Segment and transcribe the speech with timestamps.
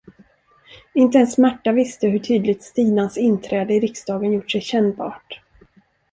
[0.93, 5.41] Inte ens Märta visste hur tydligt Stinas inträde i riksdagen gjort sig kännbart.